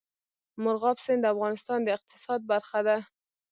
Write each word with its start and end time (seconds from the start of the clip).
مورغاب 0.63 0.97
سیند 1.05 1.21
د 1.23 1.27
افغانستان 1.35 1.79
د 1.83 1.89
اقتصاد 1.97 2.39
برخه 2.51 2.79
ده. 2.87 2.97